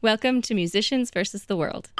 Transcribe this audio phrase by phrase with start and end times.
[0.00, 1.90] Welcome to Musicians versus the World.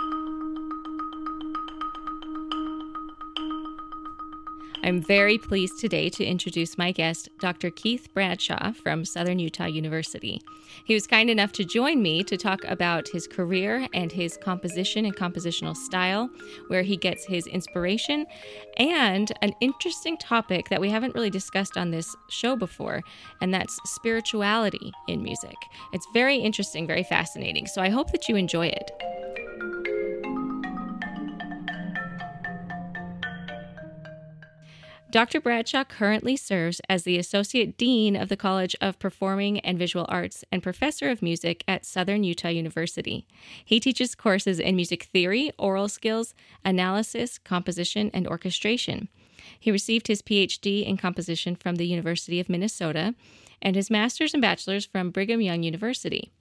[4.88, 7.70] I'm very pleased today to introduce my guest, Dr.
[7.70, 10.40] Keith Bradshaw from Southern Utah University.
[10.86, 15.04] He was kind enough to join me to talk about his career and his composition
[15.04, 16.30] and compositional style,
[16.68, 18.24] where he gets his inspiration,
[18.78, 23.02] and an interesting topic that we haven't really discussed on this show before,
[23.42, 25.56] and that's spirituality in music.
[25.92, 27.66] It's very interesting, very fascinating.
[27.66, 28.90] So I hope that you enjoy it.
[35.10, 35.40] Dr.
[35.40, 40.44] Bradshaw currently serves as the Associate Dean of the College of Performing and Visual Arts
[40.52, 43.26] and Professor of Music at Southern Utah University.
[43.64, 49.08] He teaches courses in music theory, aural skills, analysis, composition, and orchestration.
[49.58, 53.14] He received his PhD in composition from the University of Minnesota
[53.62, 56.32] and his master's and bachelor's from Brigham Young University.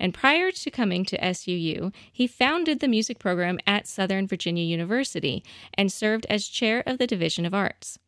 [0.00, 5.44] And prior to coming to SUU, he founded the music program at Southern Virginia University
[5.74, 7.98] and served as chair of the Division of Arts.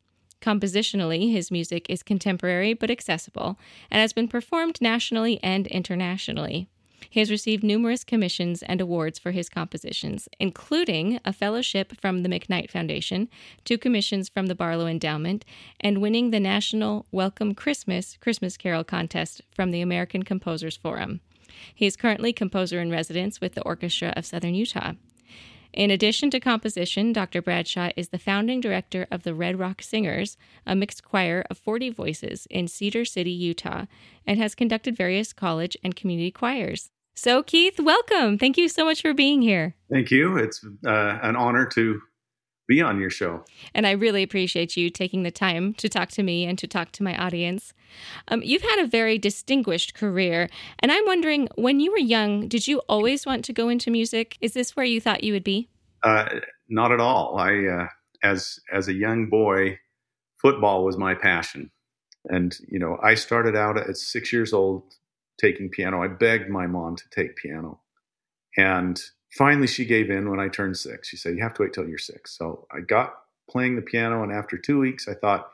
[0.41, 3.59] Compositionally, his music is contemporary but accessible
[3.91, 6.67] and has been performed nationally and internationally.
[7.11, 12.29] He has received numerous commissions and awards for his compositions, including a fellowship from the
[12.29, 13.29] McKnight Foundation,
[13.65, 15.45] two commissions from the Barlow Endowment,
[15.79, 21.21] and winning the National Welcome Christmas Christmas Carol contest from the American Composers Forum.
[21.75, 24.93] He is currently composer in residence with the Orchestra of Southern Utah.
[25.73, 27.41] In addition to composition, Dr.
[27.41, 30.37] Bradshaw is the founding director of the Red Rock Singers,
[30.67, 33.87] a mixed choir of 40 voices in Cedar City, Utah,
[34.27, 36.91] and has conducted various college and community choirs.
[37.15, 38.37] So, Keith, welcome.
[38.37, 39.75] Thank you so much for being here.
[39.91, 40.37] Thank you.
[40.37, 42.03] It's uh, an honor to
[42.73, 43.45] be on your show.
[43.75, 46.91] And I really appreciate you taking the time to talk to me and to talk
[46.93, 47.75] to my audience.
[48.29, 52.67] Um, you've had a very distinguished career, and I'm wondering when you were young, did
[52.67, 54.39] you always want to go into music?
[54.41, 55.69] Is this where you thought you would be?
[56.03, 57.37] Uh, not at all.
[57.39, 57.87] I, uh,
[58.23, 59.79] as as a young boy,
[60.41, 61.71] football was my passion,
[62.25, 64.95] and you know, I started out at six years old
[65.39, 66.03] taking piano.
[66.03, 67.81] I begged my mom to take piano,
[68.57, 68.99] and
[69.33, 71.09] finally she gave in when I turned six.
[71.09, 72.37] She said, You have to wait till you're six.
[72.37, 73.15] So I got
[73.51, 75.51] playing the piano, and after two weeks, I thought,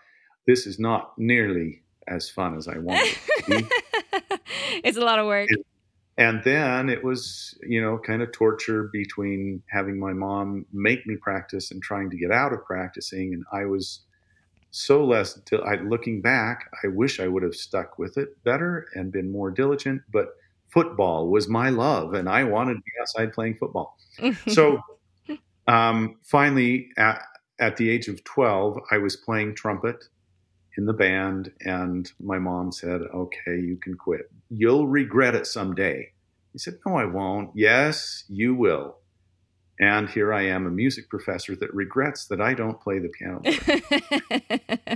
[0.47, 4.39] This is not nearly as fun as I wanted it to be.
[4.85, 5.49] it's a lot of work.
[5.51, 5.65] And,
[6.17, 11.17] and then it was, you know, kind of torture between having my mom make me
[11.17, 13.35] practice and trying to get out of practicing.
[13.35, 14.01] And I was
[14.71, 19.13] so less I looking back, I wish I would have stuck with it better and
[19.13, 20.03] been more diligent.
[20.11, 20.35] But
[20.71, 23.97] football was my love, and I wanted to be outside playing football.
[24.49, 24.81] so
[25.67, 27.23] um, finally, at,
[27.59, 30.05] at the age of 12, I was playing trumpet
[30.77, 34.31] in the band, and my mom said, Okay, you can quit.
[34.49, 36.13] You'll regret it someday.
[36.53, 37.51] He said, No, I won't.
[37.55, 38.99] Yes, you will.
[39.81, 43.43] And here I am, a music professor that regrets that I don't play the piano.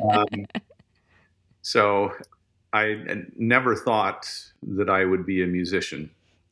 [0.13, 0.47] um,
[1.61, 2.13] so
[2.73, 4.31] I never thought
[4.63, 6.11] that I would be a musician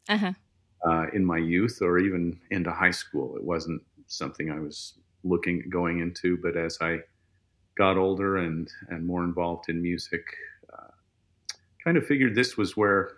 [0.09, 0.33] uh-huh.
[0.87, 3.37] uh, in my youth or even into high school.
[3.37, 4.95] It wasn't something I was
[5.25, 6.37] looking going into.
[6.37, 7.01] But as I
[7.77, 10.25] got older and and more involved in music,
[10.73, 10.93] uh,
[11.83, 13.17] kind of figured this was where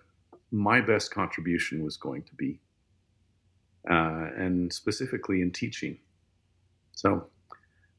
[0.52, 2.60] my best contribution was going to be,
[3.90, 5.98] uh, and specifically in teaching.
[6.92, 7.26] So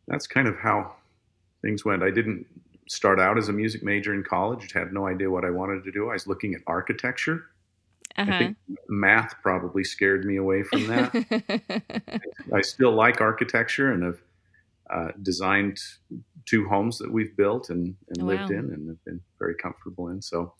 [0.07, 0.93] that's kind of how
[1.61, 2.03] things went.
[2.03, 2.45] I didn't
[2.87, 4.71] start out as a music major in college.
[4.73, 6.09] Had no idea what I wanted to do.
[6.09, 7.45] I was looking at architecture.
[8.15, 8.31] Uh-huh.
[8.31, 8.57] I think
[8.87, 12.21] math probably scared me away from that.
[12.53, 14.19] I still like architecture and have
[14.89, 15.79] uh, designed
[16.45, 20.09] two homes that we've built and, and oh, lived in and have been very comfortable
[20.09, 20.21] in.
[20.21, 20.53] So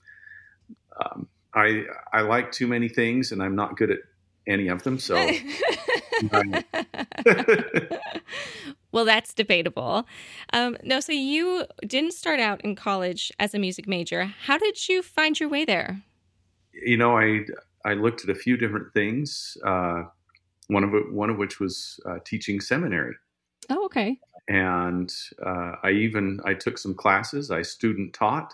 [1.03, 3.99] um, I I like too many things and I'm not good at
[4.47, 4.97] any of them.
[4.97, 5.15] So
[8.93, 10.07] well, that's debatable.
[10.53, 14.33] Um, no, so you didn't start out in college as a music major.
[14.45, 16.03] How did you find your way there?
[16.71, 17.41] You know, I
[17.85, 19.57] I looked at a few different things.
[19.65, 20.03] Uh,
[20.67, 23.15] one of it, one of which was uh, teaching seminary.
[23.69, 24.19] Oh, okay.
[24.47, 25.11] And
[25.45, 27.51] uh, I even I took some classes.
[27.51, 28.53] I student taught,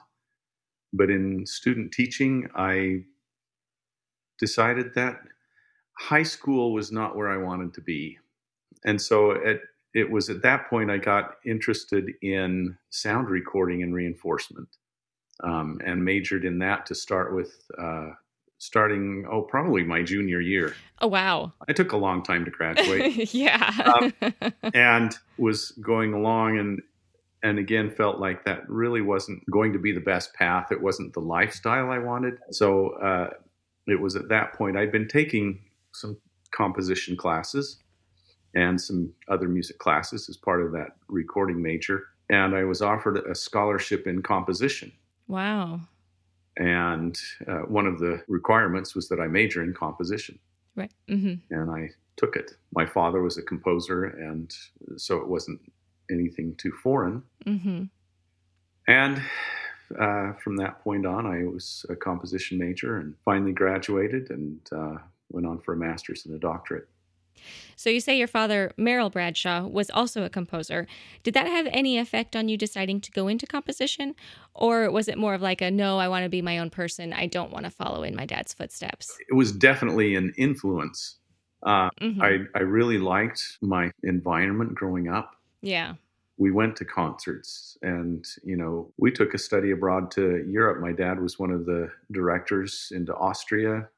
[0.93, 3.03] but in student teaching, I
[4.39, 5.19] decided that
[5.99, 8.17] high school was not where I wanted to be.
[8.85, 9.59] And so at,
[9.93, 14.69] it was at that point I got interested in sound recording and reinforcement
[15.43, 18.09] um, and majored in that to start with, uh,
[18.59, 20.75] starting, oh, probably my junior year.
[20.99, 21.53] Oh, wow.
[21.67, 23.33] I took a long time to graduate.
[23.33, 23.93] yeah.
[23.95, 24.13] um,
[24.73, 26.81] and was going along and,
[27.41, 30.71] and again felt like that really wasn't going to be the best path.
[30.71, 32.37] It wasn't the lifestyle I wanted.
[32.51, 33.29] So, uh,
[33.87, 35.61] it was at that point I'd been taking
[35.93, 36.17] some
[36.51, 37.79] composition classes
[38.55, 42.07] and some other music classes as part of that recording major.
[42.29, 44.91] And I was offered a scholarship in composition.
[45.27, 45.81] Wow.
[46.57, 47.17] And
[47.47, 50.39] uh, one of the requirements was that I major in composition.
[50.75, 50.91] Right.
[51.07, 51.55] Mm-hmm.
[51.55, 52.51] And I took it.
[52.73, 54.53] My father was a composer, and
[54.97, 55.59] so it wasn't
[56.11, 57.23] anything too foreign.
[57.45, 57.83] Mm-hmm.
[58.87, 59.21] And
[59.99, 64.95] uh, from that point on, I was a composition major and finally graduated and uh,
[65.29, 66.87] went on for a master's and a doctorate.
[67.75, 70.87] So you say your father, Merrill Bradshaw, was also a composer.
[71.23, 74.15] Did that have any effect on you deciding to go into composition?
[74.53, 77.13] Or was it more of like a no, I want to be my own person.
[77.13, 79.17] I don't want to follow in my dad's footsteps?
[79.29, 81.17] It was definitely an influence.
[81.63, 82.21] Uh, Mhm.
[82.21, 85.35] I, I really liked my environment growing up.
[85.61, 85.95] Yeah.
[86.37, 90.79] We went to concerts and, you know, we took a study abroad to Europe.
[90.79, 93.89] My dad was one of the directors into Austria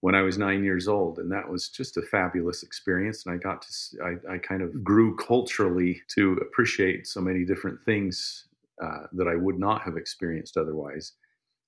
[0.00, 1.18] when I was nine years old.
[1.18, 3.26] And that was just a fabulous experience.
[3.26, 3.68] And I got to,
[4.02, 8.44] I, I kind of grew culturally to appreciate so many different things
[8.82, 11.12] uh, that I would not have experienced otherwise.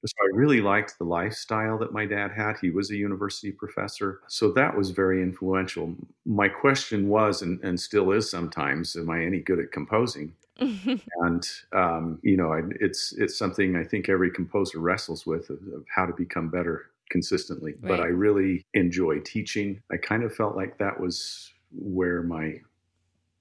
[0.06, 2.56] So I really liked the lifestyle that my dad had.
[2.60, 4.20] He was a university professor.
[4.28, 5.94] So that was very influential.
[6.24, 10.32] My question was, and, and still is sometimes, am I any good at composing?
[11.22, 15.58] And um, you know, I, it's it's something I think every composer wrestles with of,
[15.74, 17.74] of how to become better consistently.
[17.80, 19.82] But I really enjoy teaching.
[19.92, 22.60] I kind of felt like that was where my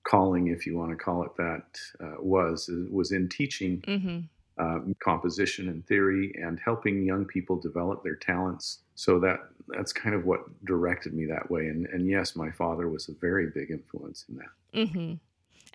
[0.03, 1.65] calling, if you want to call it that,
[2.03, 4.19] uh, was was in teaching hmm
[4.59, 8.79] um, composition and theory and helping young people develop their talents.
[8.95, 9.39] So that
[9.69, 11.67] that's kind of what directed me that way.
[11.67, 14.77] And and yes, my father was a very big influence in that.
[14.77, 15.13] Mm-hmm.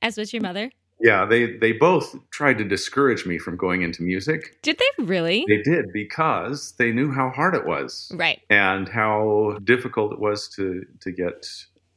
[0.02, 0.70] As was your mother?
[1.00, 4.62] Yeah, they they both tried to discourage me from going into music.
[4.62, 5.44] Did they really?
[5.48, 8.40] They did because they knew how hard it was right.
[8.48, 11.46] and how difficult it was to to get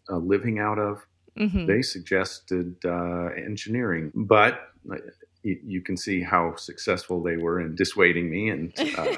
[0.09, 1.05] a living out of.
[1.37, 4.61] hmm They suggested uh, engineering, but
[4.91, 4.95] uh,
[5.43, 8.49] you, you can see how successful they were in dissuading me.
[8.49, 9.15] And uh,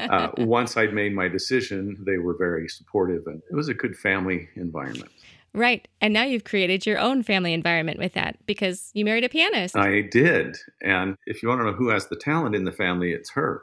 [0.00, 3.96] uh, once I'd made my decision, they were very supportive, and it was a good
[3.96, 5.10] family environment.
[5.56, 5.88] Right.
[6.00, 9.76] And now you've created your own family environment with that because you married a pianist.
[9.76, 13.12] I did, and if you want to know who has the talent in the family,
[13.12, 13.62] it's her.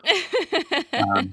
[0.93, 1.31] um,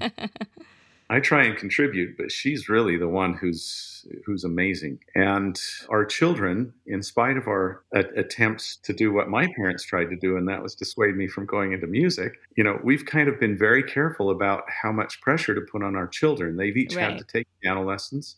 [1.09, 4.99] I try and contribute, but she's really the one who's who's amazing.
[5.13, 5.59] And
[5.89, 10.15] our children, in spite of our a- attempts to do what my parents tried to
[10.15, 13.39] do, and that was dissuade me from going into music, you know, we've kind of
[13.41, 16.55] been very careful about how much pressure to put on our children.
[16.55, 17.09] They've each Right.
[17.09, 18.37] had to take piano lessons.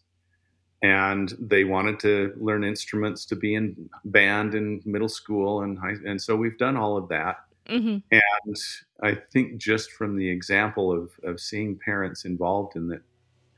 [0.83, 5.95] And they wanted to learn instruments to be in band in middle school and high,
[6.05, 7.45] and so we've done all of that.
[7.67, 8.55] hmm And
[9.01, 13.01] I think just from the example of, of seeing parents involved in that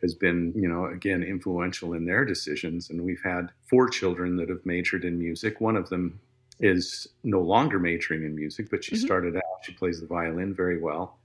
[0.02, 2.90] has been, you know, again, influential in their decisions.
[2.90, 5.62] And we've had four children that have majored in music.
[5.62, 6.20] One of them
[6.60, 9.06] is no longer majoring in music, but she Mhm.
[9.06, 11.20] started out, she plays the violin very well.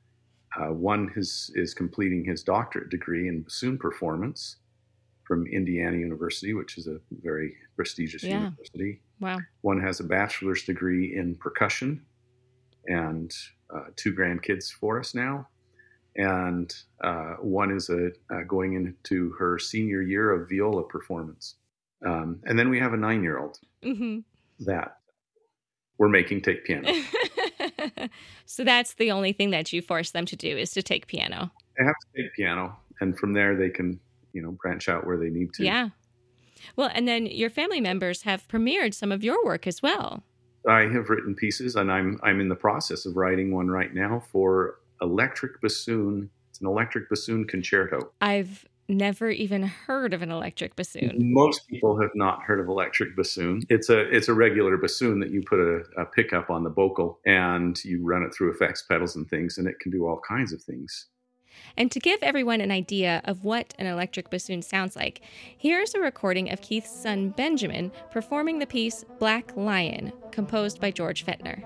[0.57, 4.57] Uh, one is, is completing his doctorate degree in bassoon performance
[5.31, 8.39] from Indiana University, which is a very prestigious Yeah.
[8.51, 9.01] university.
[9.21, 9.39] Wow.
[9.61, 12.05] One has a bachelor's degree in percussion
[12.89, 13.33] and
[13.73, 15.47] uh, two grandkids for us now.
[16.17, 16.75] And
[17.05, 21.55] uh, one is a, uh, going into her senior year of viola performance.
[22.05, 24.19] Um, and then we have a nine year old hmm
[24.59, 24.97] that
[25.97, 26.93] we're making take piano.
[28.47, 31.53] so that's the only thing that you force them to do is to take piano.
[31.79, 34.01] They have to take piano, and from there they can,
[34.33, 35.65] you know, branch out where they need to.
[35.65, 35.91] Yeah.
[36.77, 40.23] Well, and then your family members have premiered some of your work as well.
[40.69, 44.23] I have written pieces, and I'm I'm in the process of writing one right now
[44.31, 46.31] for electric bassoon.
[46.51, 48.13] It's an electric bassoon concerto.
[48.21, 51.17] I've never even heard of an electric bassoon.
[51.33, 53.63] Most people have not heard of electric bassoon.
[53.71, 57.17] It's a it's a regular bassoon that you put a, a pickup on the bocal
[57.25, 60.53] and you run it through effects pedals and things, and it can do all kinds
[60.53, 61.07] of things.
[61.77, 65.21] And to give everyone an idea of what an electric bassoon sounds like,
[65.57, 71.25] here's a recording of Keith's son Benjamin performing the piece Black Lion, composed by George
[71.25, 71.65] Fettner.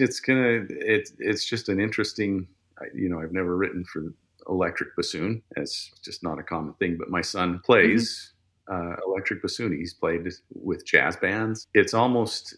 [0.00, 2.46] It's gonna it's it's just an interesting.
[2.94, 4.12] You know, I've never written for
[4.48, 5.42] electric bassoon.
[5.56, 6.96] It's just not a common thing.
[6.96, 8.32] But my son plays
[8.70, 9.72] uh, electric bassoon.
[9.76, 11.66] He's played with jazz bands.
[11.74, 12.56] It's almost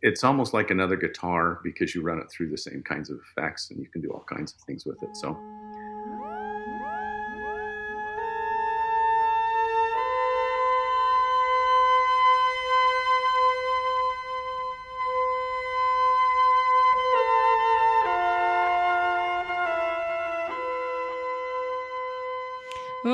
[0.00, 3.70] it's almost like another guitar because you run it through the same kinds of effects
[3.70, 5.16] and you can do all kinds of things with it.
[5.16, 5.36] So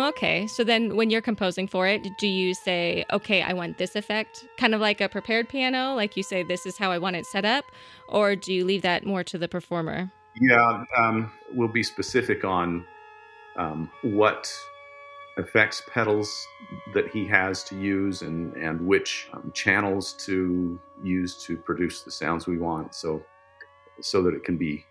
[0.09, 0.47] Okay.
[0.47, 4.47] So then when you're composing for it, do you say, okay, I want this effect?
[4.59, 7.25] Kind of like a prepared piano, like you say, this is how I want it
[7.25, 7.65] set up?
[8.09, 10.13] Or do you leave that more to the performer?
[10.39, 12.85] Yeah, um, we'll be specific on
[13.57, 14.53] um, what
[15.39, 16.47] effects pedals
[16.93, 22.11] that he has to use and, and which um, channels to use to produce the
[22.11, 23.21] sounds we want so
[24.01, 24.85] so that it can be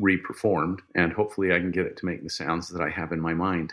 [0.00, 3.20] reperformed and hopefully I can get it to make the sounds that I have in
[3.20, 3.72] my mind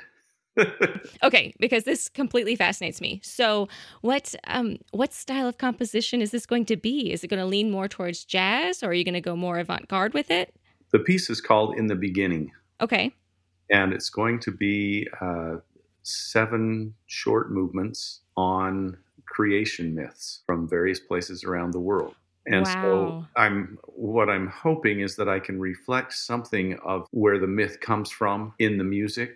[1.24, 3.20] okay, because this completely fascinates me.
[3.24, 3.68] So,
[4.02, 7.12] what um, what style of composition is this going to be?
[7.12, 9.60] Is it going to lean more towards jazz, or are you going to go more
[9.60, 10.54] avant garde with it?
[10.92, 13.14] The piece is called "In the Beginning." Okay,
[13.70, 15.56] and it's going to be uh,
[16.04, 22.16] seven short movements on creation myths from various places around the world.
[22.48, 22.74] And wow.
[22.74, 27.80] so I'm what I'm hoping is that I can reflect something of where the myth
[27.80, 29.36] comes from in the music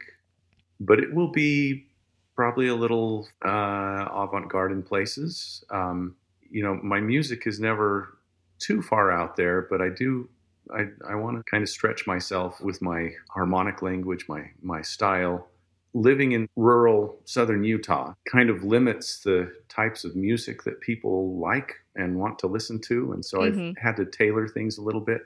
[0.79, 1.87] but it will be
[2.35, 5.63] probably a little uh, avant-garde in places.
[5.71, 6.15] Um,
[6.49, 8.17] you know, my music is never
[8.59, 10.29] too far out there, but I do.
[10.73, 15.47] I, I want to kind of stretch myself with my harmonic language, my my style.
[15.95, 21.73] Living in rural southern Utah kind of limits the types of music that people like
[21.95, 23.69] and want to listen to, and so mm-hmm.
[23.69, 25.21] I've had to tailor things a little bit.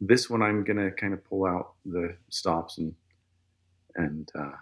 [0.00, 2.94] This one, I'm going to kind of pull out the stops and
[3.96, 4.52] and uh,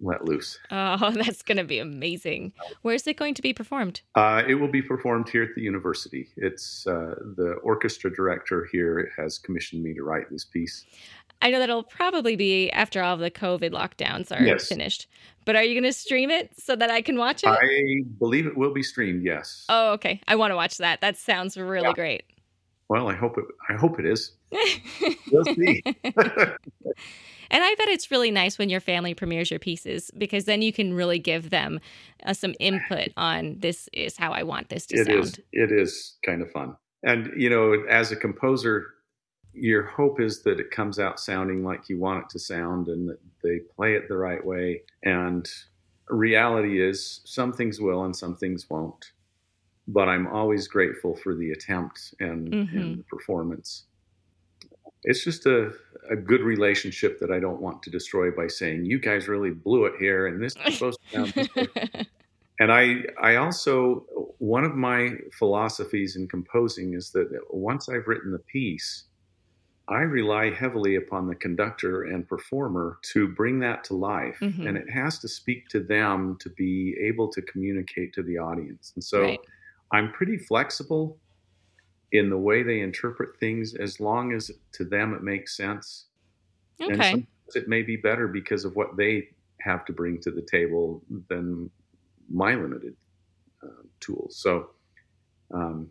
[0.00, 0.58] let loose.
[0.70, 2.52] Oh, that's going to be amazing.
[2.82, 4.00] Where's it going to be performed?
[4.14, 6.28] Uh, it will be performed here at the university.
[6.36, 10.84] It's uh, the orchestra director here has commissioned me to write this piece.
[11.40, 14.68] I know that'll probably be after all the COVID lockdowns are yes.
[14.68, 15.08] finished.
[15.44, 17.48] But are you going to stream it so that I can watch it?
[17.48, 19.24] I believe it will be streamed.
[19.24, 19.64] Yes.
[19.68, 20.20] Oh, okay.
[20.28, 21.00] I want to watch that.
[21.00, 21.94] That sounds really yeah.
[21.94, 22.22] great.
[22.88, 23.44] Well, I hope it.
[23.68, 24.32] I hope it is.
[25.32, 25.82] we'll see.
[27.52, 30.72] And I bet it's really nice when your family premieres your pieces because then you
[30.72, 31.80] can really give them
[32.24, 35.24] uh, some input on this is how I want this to it sound.
[35.24, 36.76] Is, it is kind of fun.
[37.02, 38.94] And, you know, as a composer,
[39.52, 43.06] your hope is that it comes out sounding like you want it to sound and
[43.10, 44.80] that they play it the right way.
[45.02, 45.46] And
[46.08, 49.12] reality is some things will and some things won't.
[49.88, 52.78] But I'm always grateful for the attempt and, mm-hmm.
[52.78, 53.84] and the performance
[55.04, 55.72] it's just a,
[56.10, 59.86] a good relationship that I don't want to destroy by saying you guys really blew
[59.86, 61.50] it here and this is supposed to sound.
[62.60, 64.06] and I I also
[64.38, 69.04] one of my philosophies in composing is that once I've written the piece,
[69.88, 74.38] I rely heavily upon the conductor and performer to bring that to life.
[74.40, 74.66] Mm-hmm.
[74.66, 78.92] And it has to speak to them to be able to communicate to the audience.
[78.94, 79.40] And so right.
[79.90, 81.18] I'm pretty flexible
[82.12, 86.06] in the way they interpret things as long as to them it makes sense.
[86.80, 87.12] Okay.
[87.12, 89.28] And it may be better because of what they
[89.60, 91.70] have to bring to the table than
[92.30, 92.94] my limited
[93.62, 94.36] uh, tools.
[94.36, 94.70] So
[95.52, 95.90] um,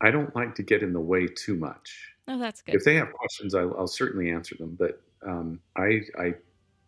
[0.00, 2.08] I don't like to get in the way too much.
[2.28, 2.74] Oh, that's good.
[2.74, 4.76] If they have questions, I'll, I'll certainly answer them.
[4.78, 6.34] But um, I, I,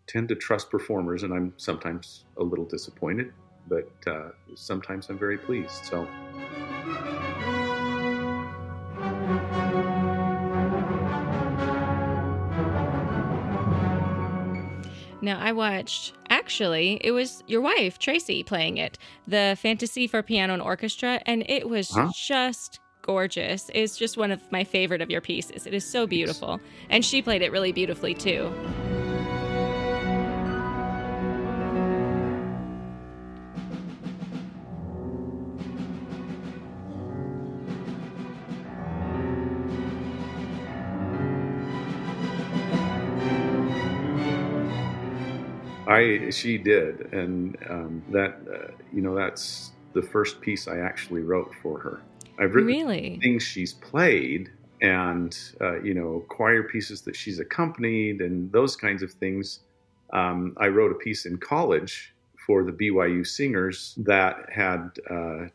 [0.07, 3.33] tend to trust performers, and I'm sometimes a little disappointed,
[3.69, 5.83] but uh, sometimes I'm very pleased.
[5.87, 6.07] So.
[15.25, 20.53] Now, I watched, actually, it was your wife, Tracy, playing it, the Fantasy for Piano
[20.53, 22.11] and Orchestra, and it was huh?
[22.15, 23.71] just gorgeous.
[23.73, 25.67] It's just one of my favorite of your pieces.
[25.67, 26.61] It is so beautiful.
[26.91, 28.53] And she played it really beautifully, too.
[46.05, 51.23] I she did, and um, that uh, you know that's the first piece I actually
[51.23, 52.03] wrote for her.
[52.39, 53.19] I've written really?
[53.23, 54.51] things she's played,
[54.83, 59.61] and uh, you know choir pieces that she's accompanied, and those kinds of things.
[60.13, 62.15] Um, I wrote a piece in college
[62.47, 65.49] for the BYU singers that had uh,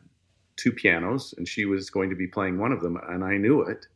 [0.56, 3.62] two pianos, and she was going to be playing one of them, and I knew
[3.62, 3.86] it.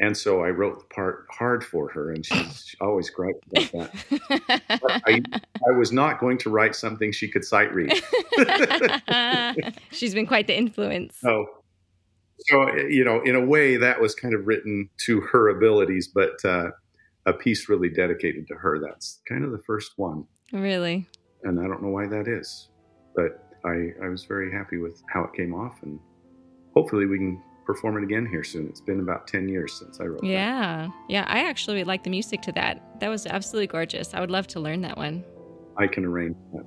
[0.00, 4.62] And so I wrote the part hard for her, and she's always great about that.
[5.06, 5.22] I,
[5.68, 7.92] I, was not going to write something she could sight read.
[9.92, 11.20] she's been quite the influence.
[11.24, 11.46] Oh,
[12.40, 16.44] so you know, in a way, that was kind of written to her abilities, but
[16.44, 16.70] uh,
[17.26, 18.80] a piece really dedicated to her.
[18.80, 20.24] That's kind of the first one.
[20.52, 21.08] Really.
[21.44, 22.68] And I don't know why that is,
[23.14, 26.00] but I I was very happy with how it came off, and
[26.74, 28.66] hopefully we can perform it again here soon.
[28.68, 30.86] It's been about 10 years since I wrote yeah.
[30.86, 30.92] That.
[31.08, 31.20] Yeah.
[31.20, 31.24] Yeah.
[31.26, 33.00] I actually like the music to that.
[33.00, 34.14] That was absolutely gorgeous.
[34.14, 35.24] I would love to learn that one.
[35.76, 36.64] I can arrange that.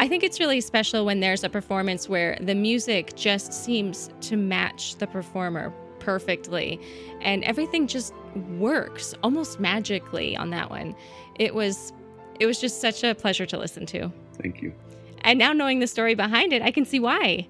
[0.00, 4.34] I think it's really special when there's a performance where the music just seems to
[4.34, 6.80] match the performer perfectly
[7.20, 8.14] and everything just
[8.56, 10.96] works almost magically on that one.
[11.38, 11.92] It was
[12.38, 14.10] it was just such a pleasure to listen to.
[14.40, 14.72] Thank you.
[15.20, 17.46] And now knowing the story behind it, I can see why.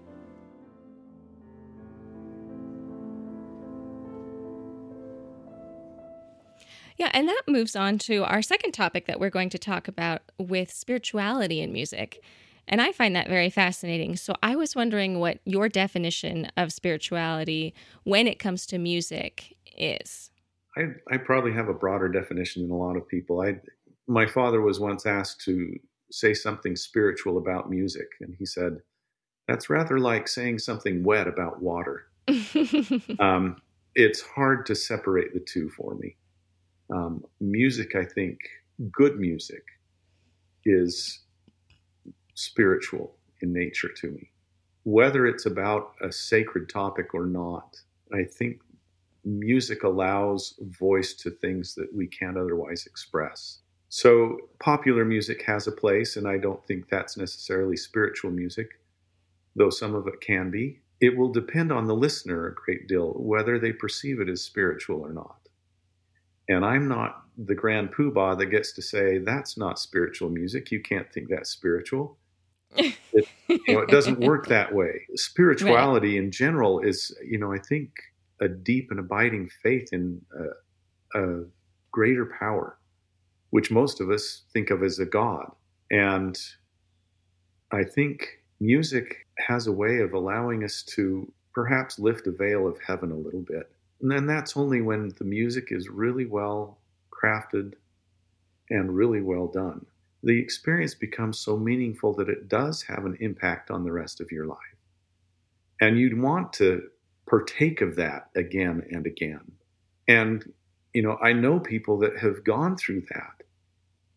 [7.01, 10.21] Yeah, and that moves on to our second topic that we're going to talk about
[10.37, 12.23] with spirituality in music.
[12.69, 14.17] And I find that very fascinating.
[14.17, 17.73] So I was wondering what your definition of spirituality
[18.05, 20.31] when it comes to music is.
[20.77, 23.41] I, I probably have a broader definition than a lot of people.
[23.41, 23.59] I,
[24.07, 25.75] my father was once asked to
[26.13, 28.77] say something spiritual about music, and he said,
[29.49, 32.09] That's rather like saying something wet about water.
[33.19, 33.57] um,
[33.95, 36.17] it's hard to separate the two for me.
[36.93, 38.39] Um, music, I think,
[38.93, 39.63] good music
[40.65, 41.21] is
[42.35, 44.31] spiritual in nature to me.
[44.85, 47.77] Whether it's about a sacred topic or not,
[48.13, 48.61] I think
[49.25, 53.59] music allows voice to things that we can't otherwise express.
[53.89, 58.81] So, popular music has a place, and I don't think that's necessarily spiritual music,
[59.57, 60.81] though some of it can be.
[61.01, 65.01] It will depend on the listener a great deal whether they perceive it as spiritual
[65.01, 65.40] or not.
[66.51, 70.73] And I'm not the grand poobah that gets to say, that's not spiritual music.
[70.73, 72.19] You can't think that's spiritual.
[72.75, 72.97] It,
[73.49, 75.03] you know, it doesn't work that way.
[75.15, 76.25] Spirituality right.
[76.25, 77.91] in general is, you know, I think
[78.41, 80.23] a deep and abiding faith in
[81.15, 81.45] a, a
[81.93, 82.79] greater power,
[83.51, 85.53] which most of us think of as a God.
[85.89, 86.37] And
[87.71, 88.27] I think
[88.59, 93.17] music has a way of allowing us to perhaps lift a veil of heaven a
[93.17, 96.79] little bit and then that's only when the music is really well
[97.11, 97.75] crafted
[98.71, 99.85] and really well done.
[100.23, 104.31] The experience becomes so meaningful that it does have an impact on the rest of
[104.31, 104.59] your life.
[105.81, 106.89] And you'd want to
[107.29, 109.53] partake of that again and again.
[110.09, 110.53] And,
[110.93, 113.45] you know, I know people that have gone through that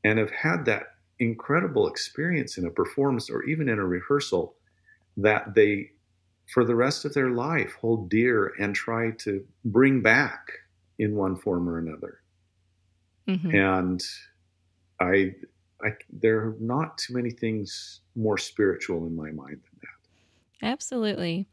[0.04, 0.88] and have had that
[1.20, 4.56] incredible experience in a performance or even in a rehearsal
[5.18, 5.92] that they
[6.54, 10.52] for the rest of their life hold dear and try to bring back
[11.00, 12.20] in one form or another.
[13.28, 13.56] Mm-hmm.
[13.56, 14.04] And
[15.00, 15.34] I,
[15.84, 20.68] I, there are not too many things more spiritual in my mind than that.
[20.68, 21.48] Absolutely.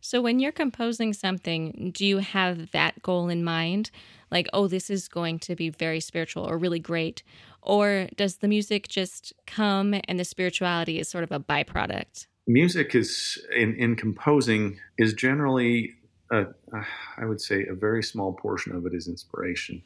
[0.00, 3.92] So when you're composing something, do you have that goal in mind?
[4.32, 7.22] Like, oh, this is going to be very spiritual or really great?
[7.62, 12.26] Or does the music just come and the spirituality is sort of a byproduct?
[12.52, 15.94] Music is in, in composing is generally
[16.32, 19.82] I would say a very small portion of it is inspiration.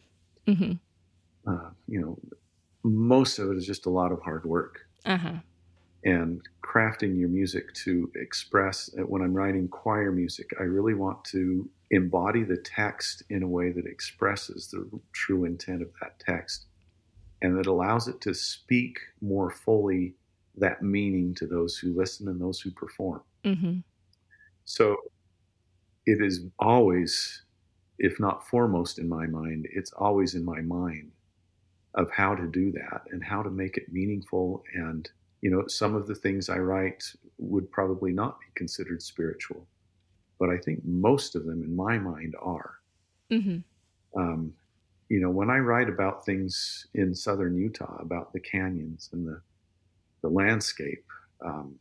[0.47, 0.73] Mm-hmm.
[1.51, 2.19] Uh, you know,
[2.83, 4.87] most of it is just a lot of hard work.
[5.07, 5.39] Uh-huh.
[6.05, 8.91] And crafting your music to express.
[8.99, 13.49] Uh, when I'm writing choir music, I really want to embody the text in a
[13.49, 16.67] way that expresses the true intent of that text
[17.41, 20.15] and that allows it to speak more fully
[20.57, 23.23] that meaning to those who listen and those who perform.
[23.45, 23.79] Mm-hmm.
[24.65, 24.97] So
[26.07, 27.43] it is always,
[27.99, 31.11] if not foremost in my mind, it's always in my mind
[31.95, 34.65] of how to do that and how to make it meaningful.
[34.75, 35.09] And,
[35.43, 37.05] you know, some of the things I write
[37.39, 39.67] would probably not be considered spiritual,
[40.39, 42.77] but I think most of them in my mind are.
[43.31, 43.59] Mm-hmm.
[44.21, 44.53] Um,
[45.09, 49.41] you know, when I write about things in southern Utah, about the canyons and the
[50.25, 51.05] the landscape,
[51.45, 51.75] um,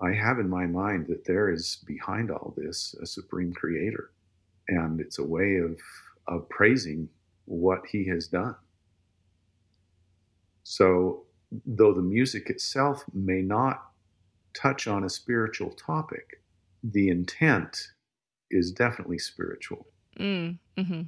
[0.00, 4.10] I have in my mind that there is behind all this a supreme creator.
[4.68, 5.78] And it's a way of,
[6.26, 7.10] of praising
[7.44, 8.56] what he has done.
[10.62, 11.24] So,
[11.66, 13.82] though the music itself may not
[14.54, 16.42] touch on a spiritual topic,
[16.82, 17.88] the intent
[18.50, 19.86] is definitely spiritual.
[20.18, 21.02] Mm, mm-hmm.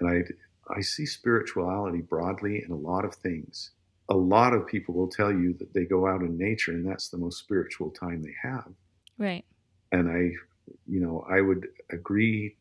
[0.00, 3.72] And I, I see spirituality broadly in a lot of things
[4.08, 7.08] a lot of people will tell you that they go out in nature and that's
[7.08, 8.68] the most spiritual time they have.
[9.18, 9.44] Right.
[9.92, 10.30] And I,
[10.86, 12.56] you know, I would agree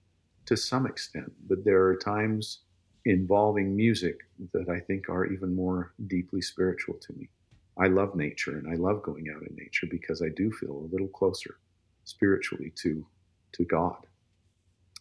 [0.45, 2.59] to some extent, but there are times
[3.05, 4.17] involving music
[4.53, 7.29] that I think are even more deeply spiritual to me.
[7.77, 10.91] I love nature and I love going out in nature because I do feel a
[10.91, 11.57] little closer
[12.03, 13.05] spiritually to
[13.53, 14.05] to God.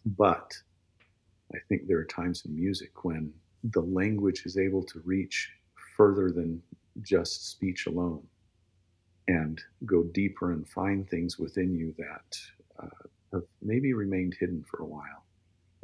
[0.05, 0.53] But
[1.53, 5.51] I think there are times in music when the language is able to reach
[6.01, 6.59] further than
[7.03, 8.23] just speech alone
[9.27, 12.39] and go deeper and find things within you that
[12.81, 15.23] uh, have maybe remained hidden for a while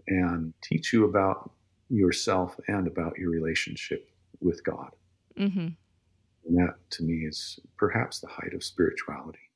[0.07, 1.51] and teach you about
[1.91, 4.09] yourself and about your relationship
[4.41, 4.89] with God.
[5.37, 5.67] Mm-hmm.
[6.47, 9.51] And that to me is perhaps the height of spirituality.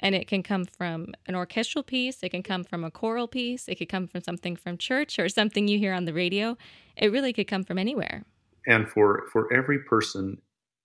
[0.00, 3.68] And it can come from an orchestral piece, it can come from a choral piece,
[3.68, 6.56] it could come from something from church or something you hear on the radio.
[6.96, 8.24] It really could come from anywhere.
[8.66, 10.40] And for, for every person,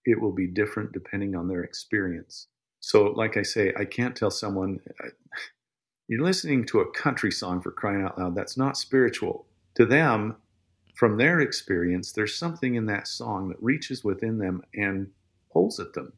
[0.05, 2.47] it will be different depending on their experience.
[2.79, 4.79] So, like I say, I can't tell someone,
[6.07, 8.35] you're listening to a country song for crying out loud.
[8.35, 9.47] That's not spiritual.
[9.75, 10.35] To them,
[10.95, 15.07] from their experience, there's something in that song that reaches within them and
[15.51, 16.13] pulls at them.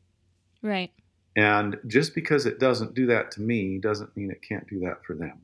[0.62, 0.92] Right.
[1.36, 5.04] And just because it doesn't do that to me doesn't mean it can't do that
[5.06, 5.42] for them.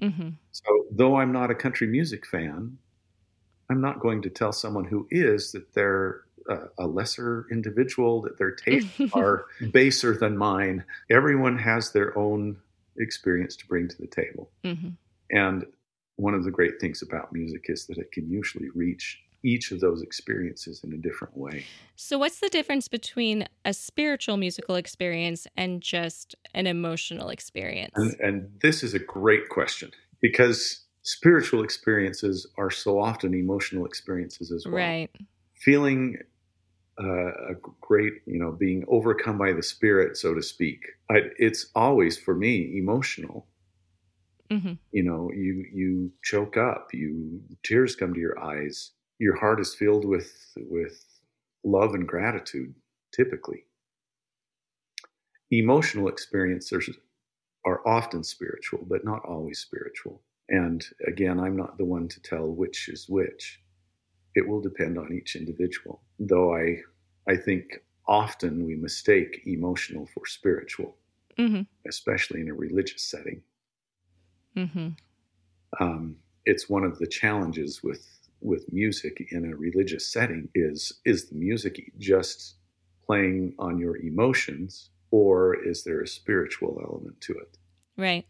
[0.00, 0.28] Mm-hmm.
[0.52, 2.76] So, though I'm not a country music fan,
[3.70, 8.38] I'm not going to tell someone who is that they're uh, a lesser individual, that
[8.38, 10.84] their tastes are baser than mine.
[11.10, 12.56] Everyone has their own
[12.98, 14.50] experience to bring to the table.
[14.64, 14.90] Mm-hmm.
[15.30, 15.66] And
[16.16, 19.80] one of the great things about music is that it can usually reach each of
[19.80, 21.64] those experiences in a different way.
[21.96, 27.92] So, what's the difference between a spiritual musical experience and just an emotional experience?
[27.94, 34.52] And, and this is a great question because spiritual experiences are so often emotional experiences
[34.52, 34.74] as well.
[34.74, 35.10] Right.
[35.54, 36.18] Feeling
[37.02, 40.80] uh, a great, you know, being overcome by the spirit, so to speak.
[41.10, 43.46] I, it's always for me emotional.
[44.50, 44.72] Mm-hmm.
[44.92, 49.74] You know, you you choke up, you tears come to your eyes your heart is
[49.74, 51.04] filled with with
[51.62, 52.74] love and gratitude
[53.12, 53.64] typically
[55.52, 56.90] emotional experiences
[57.64, 62.46] are often spiritual but not always spiritual and again i'm not the one to tell
[62.46, 63.62] which is which
[64.34, 66.76] it will depend on each individual though i
[67.28, 70.96] i think often we mistake emotional for spiritual
[71.38, 71.62] mm-hmm.
[71.88, 73.40] especially in a religious setting
[74.56, 74.88] mm-hmm.
[75.80, 78.06] um, it's one of the challenges with
[78.40, 82.56] with music in a religious setting is is the music just
[83.06, 87.58] playing on your emotions or is there a spiritual element to it
[87.96, 88.26] right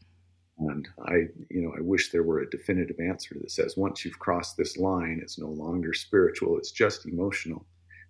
[0.68, 1.14] and i
[1.48, 4.76] you know i wish there were a definitive answer that says once you've crossed this
[4.76, 7.64] line it's no longer spiritual it's just emotional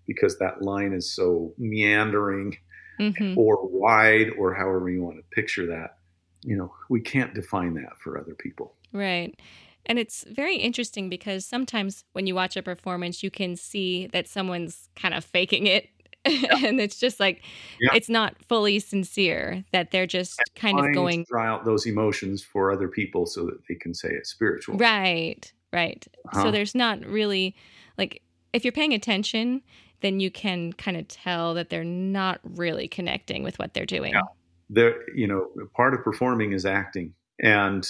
[0.07, 2.57] because that line is so meandering
[2.99, 3.39] mm-hmm.
[3.39, 5.99] or wide or however you want to picture that
[6.43, 9.39] you know we can't define that for other people right
[9.87, 14.29] and it's very interesting because sometimes when you watch a performance, you can see that
[14.29, 15.89] someone's kind of faking it.
[16.27, 16.57] Yeah.
[16.67, 17.43] and it's just like
[17.81, 17.91] yeah.
[17.95, 22.43] it's not fully sincere that they're just and kind of going dry out those emotions
[22.43, 24.77] for other people so that they can say it's spiritual.
[24.77, 26.07] Right, right.
[26.29, 26.45] Uh-huh.
[26.45, 27.57] So there's not really
[27.97, 29.63] like if you're paying attention,
[30.01, 34.13] then you can kind of tell that they're not really connecting with what they're doing.
[34.13, 34.23] Yeah.
[34.69, 37.15] They're, you know, part of performing is acting.
[37.43, 37.87] And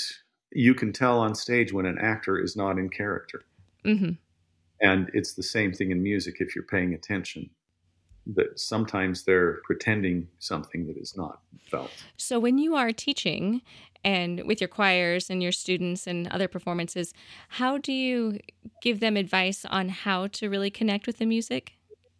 [0.52, 3.42] you can tell on stage when an actor is not in character.
[3.84, 4.12] Mm-hmm.
[4.82, 7.50] And it's the same thing in music if you're paying attention.
[8.34, 11.40] That sometimes they're pretending something that is not
[11.70, 11.90] felt.
[12.16, 13.62] So, when you are teaching
[14.04, 17.12] and with your choirs and your students and other performances,
[17.48, 18.38] how do you
[18.82, 21.72] give them advice on how to really connect with the music?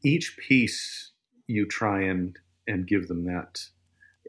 [0.03, 1.13] Each piece
[1.47, 3.61] you try and and give them that.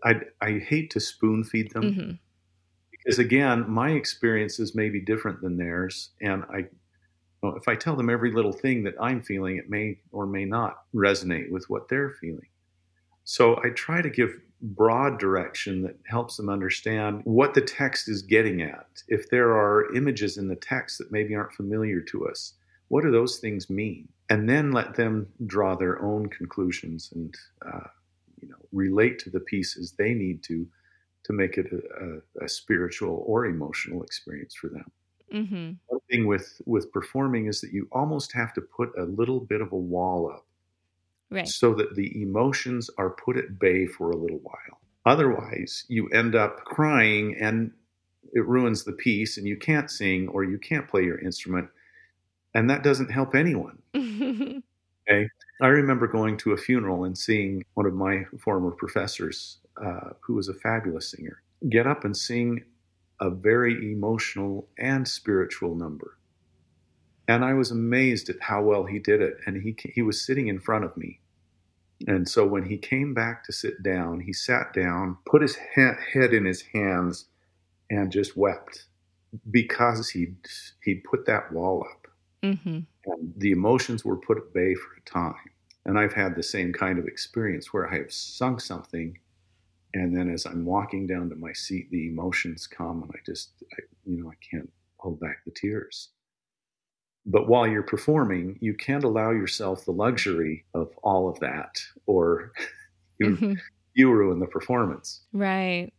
[0.03, 1.83] I I hate to spoon feed them.
[1.83, 2.11] Mm-hmm
[3.03, 6.65] because again, my experiences may be different than theirs, and I,
[7.41, 10.45] well, if I tell them every little thing that I'm feeling, it may or may
[10.45, 12.47] not resonate with what they're feeling.
[13.23, 18.21] So I try to give broad direction that helps them understand what the text is
[18.21, 18.87] getting at.
[19.07, 22.53] If there are images in the text that maybe aren't familiar to us,
[22.89, 24.07] what do those things mean?
[24.29, 27.33] And then let them draw their own conclusions and
[27.65, 27.87] uh,
[28.39, 30.67] you know relate to the pieces they need to
[31.23, 34.91] to make it a, a, a spiritual or emotional experience for them.
[35.33, 35.71] Mm-hmm.
[35.87, 39.61] One thing with with performing is that you almost have to put a little bit
[39.61, 40.45] of a wall up,
[41.29, 41.47] right.
[41.47, 44.79] so that the emotions are put at bay for a little while.
[45.05, 47.71] Otherwise, you end up crying and
[48.33, 51.69] it ruins the piece, and you can't sing or you can't play your instrument,
[52.53, 53.81] and that doesn't help anyone.
[55.09, 55.27] Okay.
[55.61, 60.35] I remember going to a funeral and seeing one of my former professors, uh, who
[60.35, 62.63] was a fabulous singer, get up and sing
[63.21, 66.17] a very emotional and spiritual number.
[67.27, 69.37] And I was amazed at how well he did it.
[69.45, 71.19] And he, he was sitting in front of me.
[72.07, 75.97] And so when he came back to sit down, he sat down, put his ha-
[76.13, 77.25] head in his hands,
[77.89, 78.85] and just wept
[79.49, 80.33] because he
[80.83, 82.07] he put that wall up.
[82.43, 82.79] Mm-hmm.
[83.05, 85.35] And the emotions were put at bay for a time.
[85.85, 89.17] And I've had the same kind of experience where I have sung something,
[89.93, 93.51] and then as I'm walking down to my seat, the emotions come, and I just,
[93.73, 96.09] I, you know, I can't hold back the tears.
[97.25, 102.51] But while you're performing, you can't allow yourself the luxury of all of that, or
[103.19, 103.53] you, mm-hmm.
[103.93, 105.21] you ruin the performance.
[105.33, 105.91] Right.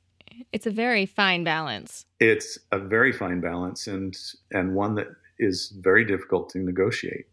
[0.52, 2.07] It's a very fine balance.
[2.18, 4.16] It's a very fine balance, and
[4.50, 7.26] and one that is very difficult to negotiate.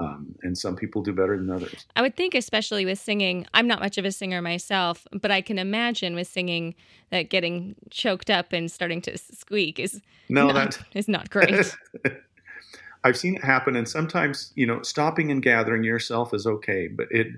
[0.00, 1.86] Um, and some people do better than others.
[1.94, 5.42] I would think, especially with singing, I'm not much of a singer myself, but I
[5.42, 6.74] can imagine with singing
[7.10, 11.76] that getting choked up and starting to squeak is no, not, that is not great.
[13.04, 17.06] I've seen it happen, and sometimes you know, stopping and gathering yourself is okay, but
[17.10, 17.28] it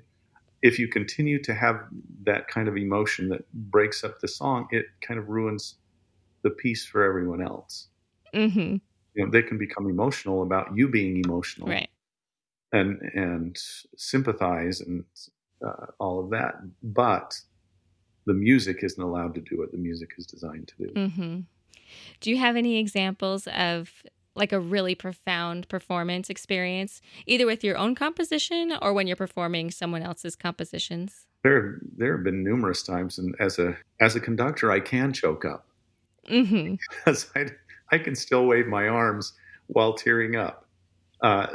[0.62, 1.80] if you continue to have
[2.24, 5.74] that kind of emotion that breaks up the song, it kind of ruins
[6.42, 7.88] the piece for everyone else.
[8.32, 8.76] Mm-hmm.
[9.14, 11.90] You know, they can become emotional about you being emotional, right?
[12.72, 13.58] And and
[13.96, 15.04] sympathize and
[15.64, 17.38] uh, all of that, but
[18.26, 20.92] the music isn't allowed to do what the music is designed to do.
[20.94, 21.40] Mm-hmm.
[22.20, 23.90] Do you have any examples of
[24.34, 29.70] like a really profound performance experience, either with your own composition or when you're performing
[29.70, 31.26] someone else's compositions?
[31.42, 35.44] There, there have been numerous times, and as a as a conductor, I can choke
[35.44, 35.66] up
[36.28, 36.74] mm-hmm.
[36.90, 37.46] because I,
[37.90, 39.34] I can still wave my arms
[39.66, 40.66] while tearing up.
[41.20, 41.48] Uh,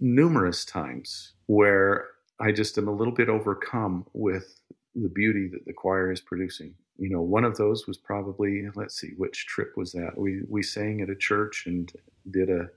[0.00, 2.06] numerous times where
[2.40, 4.60] I just am a little bit overcome with
[4.94, 9.00] the beauty that the choir is producing you know, one of those was probably let's
[9.00, 10.18] see, which trip was that?
[10.18, 11.90] We we sang at a church and
[12.30, 12.68] did a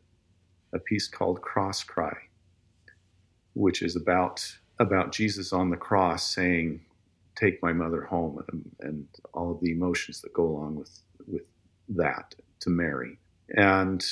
[0.73, 2.15] a piece called Cross Cry,
[3.53, 6.81] which is about about Jesus on the cross saying,
[7.35, 11.45] "Take my mother home," and, and all of the emotions that go along with with
[11.89, 13.17] that to Mary.
[13.49, 14.05] And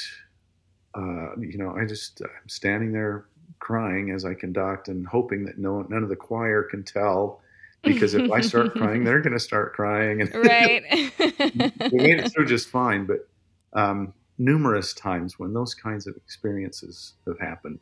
[0.96, 3.26] uh, you know, I just I'm standing there
[3.60, 7.42] crying as I conduct and hoping that no none of the choir can tell
[7.84, 10.22] because if I start crying, they're going to start crying.
[10.22, 10.84] And right.
[11.92, 13.28] we made it through just fine, but
[13.74, 17.80] um, numerous times when those kinds of experiences have happened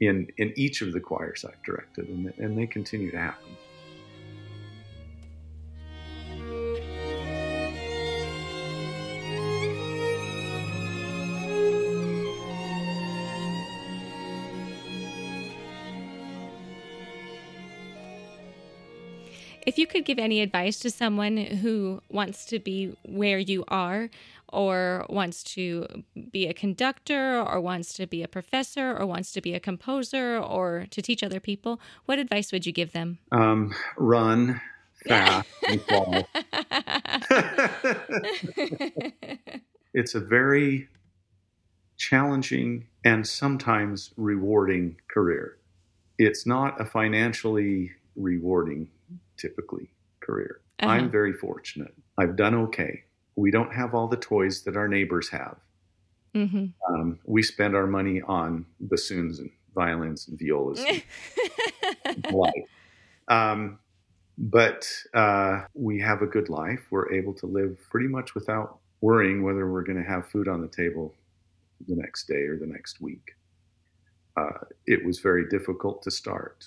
[0.00, 3.56] in in each of the choirs I've directed, and, and they continue to happen.
[19.72, 24.10] If you could give any advice to someone who wants to be where you are,
[24.48, 25.86] or wants to
[26.30, 30.38] be a conductor, or wants to be a professor, or wants to be a composer,
[30.38, 33.16] or to teach other people, what advice would you give them?
[33.32, 34.60] Um, run
[35.08, 36.28] fast and fall.
[39.94, 40.86] it's a very
[41.96, 45.56] challenging and sometimes rewarding career.
[46.18, 48.88] It's not a financially rewarding
[49.36, 49.90] typically
[50.20, 50.60] career.
[50.80, 50.92] Uh-huh.
[50.92, 51.94] I'm very fortunate.
[52.18, 53.04] I've done okay.
[53.36, 55.56] We don't have all the toys that our neighbors have.
[56.34, 56.66] Mm-hmm.
[56.92, 60.84] Um, we spend our money on bassoons and violins and violas.
[62.04, 62.26] and
[63.28, 63.78] um,
[64.38, 66.80] but uh, we have a good life.
[66.90, 70.62] We're able to live pretty much without worrying whether we're going to have food on
[70.62, 71.14] the table
[71.88, 73.32] the next day or the next week.
[74.36, 76.66] Uh, it was very difficult to start.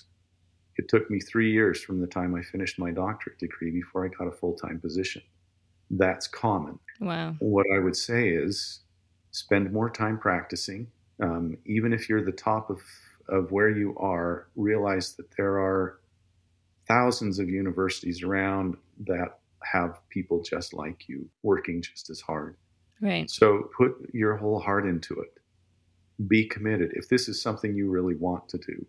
[0.78, 4.08] It took me three years from the time I finished my doctorate degree before I
[4.08, 5.22] got a full time position.
[5.90, 6.78] That's common.
[7.00, 7.36] Wow.
[7.38, 8.80] What I would say is
[9.30, 10.88] spend more time practicing.
[11.22, 12.80] Um, even if you're the top of,
[13.28, 16.00] of where you are, realize that there are
[16.86, 22.56] thousands of universities around that have people just like you working just as hard.
[23.00, 23.28] Right.
[23.30, 25.38] So put your whole heart into it.
[26.28, 26.92] Be committed.
[26.94, 28.86] If this is something you really want to do,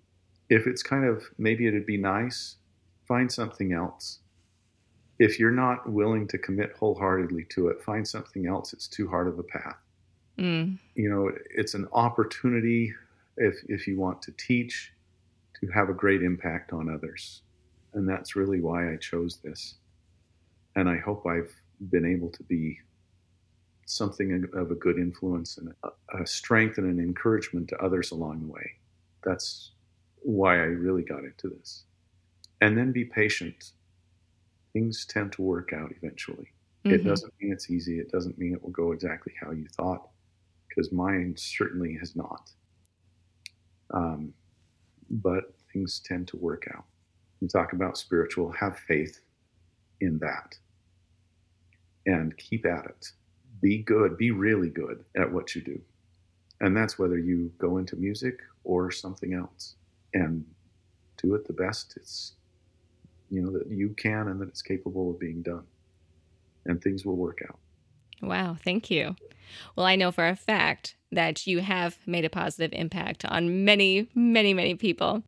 [0.49, 2.55] if it's kind of maybe it'd be nice,
[3.07, 4.19] find something else.
[5.19, 8.73] If you're not willing to commit wholeheartedly to it, find something else.
[8.73, 9.77] It's too hard of a path.
[10.37, 10.77] Mm.
[10.95, 12.93] You know, it's an opportunity
[13.37, 14.93] if if you want to teach
[15.59, 17.41] to have a great impact on others.
[17.93, 19.75] And that's really why I chose this.
[20.75, 21.51] And I hope I've
[21.89, 22.79] been able to be
[23.87, 28.41] something of a good influence and a, a strength and an encouragement to others along
[28.41, 28.71] the way.
[29.23, 29.71] That's
[30.21, 31.83] why I really got into this.
[32.61, 33.71] And then be patient.
[34.73, 36.47] Things tend to work out eventually.
[36.85, 36.95] Mm-hmm.
[36.95, 37.99] It doesn't mean it's easy.
[37.99, 40.09] It doesn't mean it will go exactly how you thought,
[40.67, 42.49] because mine certainly has not.
[43.93, 44.33] Um,
[45.09, 46.85] but things tend to work out.
[47.39, 49.19] You talk about spiritual, have faith
[50.01, 50.55] in that
[52.05, 53.11] and keep at it.
[53.61, 55.79] Be good, be really good at what you do.
[56.61, 59.75] And that's whether you go into music or something else.
[60.17, 60.45] And
[61.21, 62.33] do it the best it's
[63.29, 65.63] you know that you can and that it's capable of being done.
[66.65, 67.59] And things will work out.
[68.21, 69.15] Wow, thank you.
[69.75, 74.09] Well, I know for a fact that you have made a positive impact on many,
[74.13, 75.23] many, many people.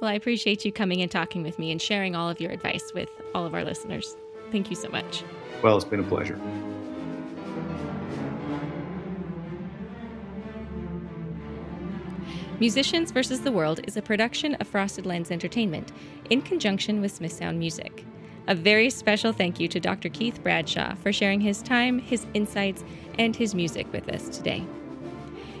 [0.00, 2.92] Well, I appreciate you coming and talking with me and sharing all of your advice
[2.94, 4.16] with all of our listeners.
[4.52, 5.24] Thank you so much.
[5.62, 6.38] Well, it's been a pleasure.
[12.60, 15.92] Musicians versus the World is a production of Frosted Lens Entertainment
[16.28, 18.04] in conjunction with Smith Sound Music.
[18.48, 20.08] A very special thank you to Dr.
[20.08, 22.82] Keith Bradshaw for sharing his time, his insights,
[23.16, 24.64] and his music with us today.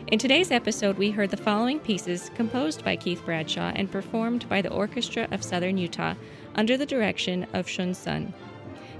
[0.08, 4.60] In today's episode, we heard the following pieces composed by Keith Bradshaw and performed by
[4.60, 6.14] the Orchestra of Southern Utah
[6.56, 8.34] under the direction of Xun Sun.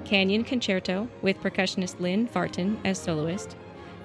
[0.04, 3.56] Canyon Concerto with percussionist Lynn Vartan as soloist,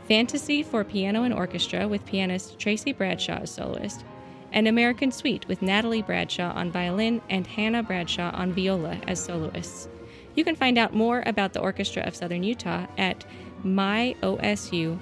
[0.07, 4.03] Fantasy for piano and orchestra with pianist Tracy Bradshaw as soloist,
[4.51, 9.87] and American Suite with Natalie Bradshaw on violin and Hannah Bradshaw on viola as soloists.
[10.35, 13.25] You can find out more about the Orchestra of Southern Utah at
[13.63, 14.99] myosu.org.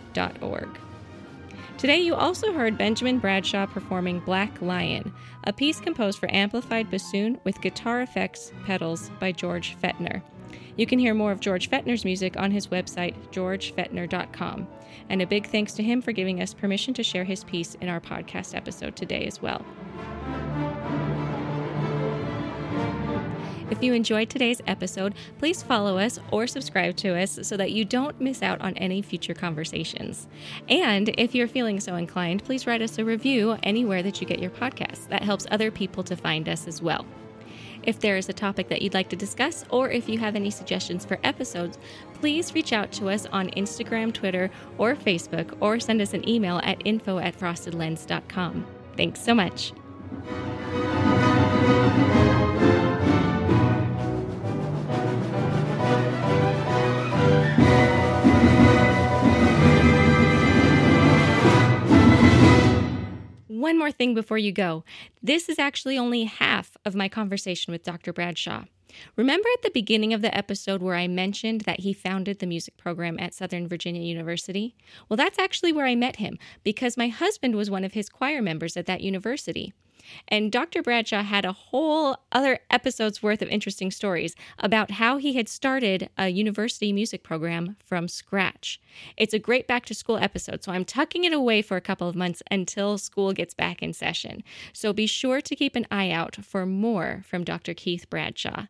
[1.78, 5.12] Today, you also heard Benjamin Bradshaw performing Black Lion,
[5.46, 10.22] a piece composed for amplified bassoon with guitar effects pedals by George Fetner.
[10.78, 14.68] You can hear more of George Fetner's music on his website, georgefetner.com.
[15.10, 17.90] And a big thanks to him for giving us permission to share his piece in
[17.90, 19.66] our podcast episode today as well.
[23.72, 27.86] If you enjoyed today's episode, please follow us or subscribe to us so that you
[27.86, 30.28] don't miss out on any future conversations.
[30.68, 34.40] And if you're feeling so inclined, please write us a review anywhere that you get
[34.40, 35.08] your podcasts.
[35.08, 37.06] That helps other people to find us as well.
[37.84, 40.50] If there is a topic that you'd like to discuss, or if you have any
[40.50, 41.78] suggestions for episodes,
[42.14, 46.60] please reach out to us on Instagram, Twitter, or Facebook, or send us an email
[46.64, 48.68] at info at frostedlens.com.
[48.96, 49.74] Thanks so much.
[63.62, 64.84] One more thing before you go.
[65.22, 68.12] This is actually only half of my conversation with Dr.
[68.12, 68.66] Bradshaw.
[69.16, 72.76] Remember at the beginning of the episode where I mentioned that he founded the music
[72.76, 74.76] program at Southern Virginia University?
[75.08, 78.42] Well, that's actually where I met him because my husband was one of his choir
[78.42, 79.74] members at that university.
[80.28, 80.82] And Dr.
[80.82, 86.10] Bradshaw had a whole other episode's worth of interesting stories about how he had started
[86.18, 88.80] a university music program from scratch.
[89.18, 92.08] It's a great back to school episode, so I'm tucking it away for a couple
[92.08, 94.44] of months until school gets back in session.
[94.74, 97.74] So be sure to keep an eye out for more from Dr.
[97.74, 98.68] Keith Bradshaw.